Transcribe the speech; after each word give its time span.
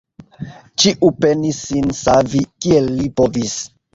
Ĉiu 0.83 1.09
penis 1.25 1.59
sin 1.67 1.93
savi, 1.99 2.43
kiel 2.65 2.91
li 3.01 3.09
povis. 3.23 3.57